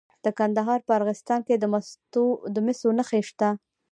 [0.23, 1.55] د کندهار په ارغستان کې
[2.55, 3.49] د مسو نښې شته.